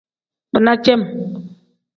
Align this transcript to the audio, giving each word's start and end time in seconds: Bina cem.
Bina 0.53 0.73
cem. 0.83 1.01